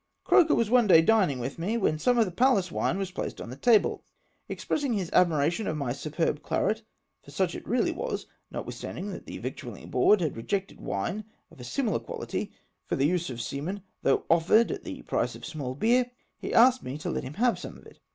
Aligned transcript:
Croker 0.23 0.55
was 0.55 0.71
one 0.71 0.87
day 0.87 1.03
dining 1.03 1.37
with 1.37 1.59
me, 1.59 1.77
when 1.77 1.99
some 1.99 2.17
of 2.17 2.25
the 2.25 2.31
Pallas 2.31 2.69
\vine 2.69 2.97
was 2.97 3.11
placed 3.11 3.39
on 3.39 3.51
the 3.51 3.55
table. 3.55 4.03
Expressing 4.49 4.93
his 4.93 5.11
admu 5.11 5.45
ation 5.45 5.67
of 5.67 5.77
my" 5.77 5.93
superb 5.93 6.41
claret," 6.41 6.81
for 7.21 7.29
such 7.29 7.53
it 7.53 7.67
really 7.67 7.91
was, 7.91 8.25
notwithstanding 8.49 9.11
that 9.11 9.27
the 9.27 9.37
Victualhng 9.39 9.91
Board 9.91 10.19
had 10.19 10.35
rejected 10.35 10.81
wine 10.81 11.23
of 11.51 11.59
a 11.59 11.63
similar 11.63 11.99
quahty 11.99 12.49
for 12.87 12.95
the 12.95 13.05
use 13.05 13.29
of 13.29 13.39
seamen, 13.39 13.83
though 14.01 14.23
offered 14.27 14.71
at 14.71 14.83
the 14.83 15.03
price 15.03 15.35
of 15.35 15.45
small 15.45 15.75
beer, 15.75 16.09
he 16.39 16.51
asked 16.51 16.81
me 16.81 16.97
to 16.97 17.11
lot 17.11 17.21
him 17.21 17.35
have 17.35 17.59
some 17.59 17.77
of 17.77 17.85
it. 17.85 17.99